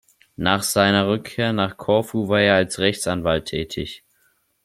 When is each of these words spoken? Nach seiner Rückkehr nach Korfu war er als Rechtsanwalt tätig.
Nach 0.37 0.63
seiner 0.63 1.07
Rückkehr 1.07 1.53
nach 1.53 1.77
Korfu 1.77 2.27
war 2.27 2.41
er 2.41 2.55
als 2.55 2.79
Rechtsanwalt 2.79 3.45
tätig. 3.45 4.03